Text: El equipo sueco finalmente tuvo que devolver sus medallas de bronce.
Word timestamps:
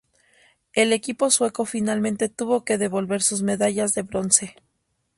El 0.73 0.93
equipo 0.93 1.29
sueco 1.29 1.63
finalmente 1.63 2.27
tuvo 2.27 2.65
que 2.65 2.79
devolver 2.79 3.21
sus 3.21 3.43
medallas 3.43 3.93
de 3.93 4.01
bronce. 4.01 4.55